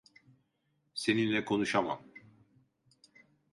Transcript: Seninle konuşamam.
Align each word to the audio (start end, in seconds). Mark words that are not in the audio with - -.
Seninle 0.93 1.45
konuşamam. 1.45 2.01